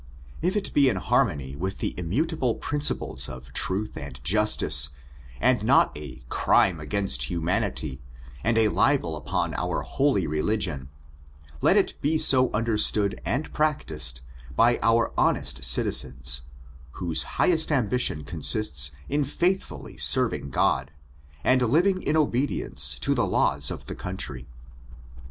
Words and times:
If 0.41 0.55
it 0.55 0.73
be 0.73 0.89
in 0.89 0.95
harmony 0.95 1.55
with 1.55 1.77
the 1.77 1.93
immutable 1.95 2.55
principles 2.55 3.29
of 3.29 3.53
truth 3.53 3.95
and 3.95 4.19
justice, 4.23 4.89
and 5.39 5.61
not 5.63 5.95
a" 5.95 6.23
crime 6.41 6.79
against 6.79 7.25
humanity," 7.29 8.01
and 8.43 8.57
a 8.57 8.69
libel 8.69 9.15
upon 9.15 9.53
our 9.53 9.83
holy 9.83 10.25
religion, 10.25 10.89
let 11.61 11.77
it 11.77 12.01
be 12.01 12.17
so 12.17 12.51
understood 12.51 13.21
and 13.23 13.53
practised 13.53 14.21
by 14.55 14.79
our 14.81 15.13
honest 15.19 15.63
citizens, 15.63 16.41
whose 16.93 17.21
highest 17.37 17.71
ambition 17.71 18.23
consists 18.23 18.89
in 19.07 19.23
faithfully 19.23 19.97
serving 19.97 20.49
God, 20.49 20.89
and 21.43 21.61
living 21.61 22.01
in 22.01 22.17
obedience 22.17 22.97
to 23.01 23.13
the 23.13 23.27
laws 23.27 23.69
of 23.69 23.85
the 23.85 23.93
country. 23.93 24.47